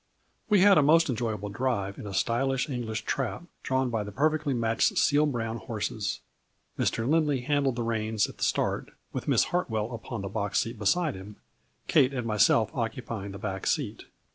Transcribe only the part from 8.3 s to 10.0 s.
the start, with Miss Hartwell